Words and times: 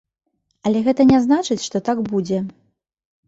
Але 0.69 0.79
гэта 0.87 1.05
не 1.11 1.19
значыць, 1.25 1.65
што 1.67 1.77
так 1.89 1.97
будзе. 2.09 2.39